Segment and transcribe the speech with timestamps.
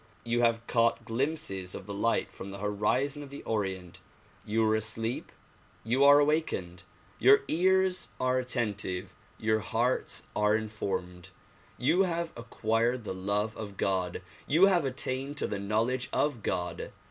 [0.23, 4.01] You have caught glimpses of the light from the horizon of the Orient.
[4.43, 5.31] You were asleep;
[5.83, 6.81] you are awakened.
[7.19, 11.29] Your ears are attentive; your hearts are informed.
[11.77, 14.23] You have acquired the love of God.
[14.47, 16.91] You have attained to the knowledge of God.